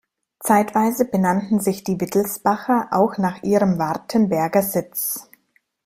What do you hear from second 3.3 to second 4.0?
ihrem